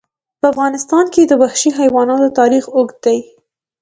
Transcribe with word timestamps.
په 0.39 0.45
افغانستان 0.53 1.05
کې 1.13 1.21
د 1.25 1.31
وحشي 1.41 1.71
حیواناتو 1.79 2.35
تاریخ 2.39 2.63
اوږد 2.75 2.97
دی. 3.05 3.17